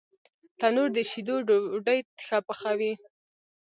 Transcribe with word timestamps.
تنور 0.59 0.89
د 0.95 0.99
شیدو 1.09 1.35
ډوډۍ 1.47 1.99
ښه 2.25 2.37
پخوي 2.47 2.93